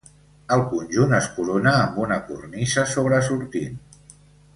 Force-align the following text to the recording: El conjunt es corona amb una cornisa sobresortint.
El 0.53 0.61
conjunt 0.69 1.11
es 1.17 1.27
corona 1.35 1.73
amb 1.81 1.99
una 2.05 2.17
cornisa 2.31 2.87
sobresortint. 2.95 3.77